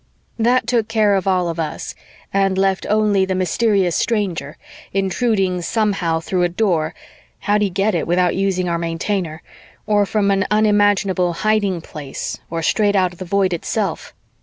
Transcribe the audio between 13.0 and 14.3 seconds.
of the Void itself.